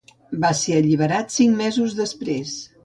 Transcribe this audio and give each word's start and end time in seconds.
Va 0.45 0.49
ser 0.61 0.79
alliberat 0.79 1.37
cinc 1.37 1.57
mesos 1.63 1.97
després. 2.03 2.59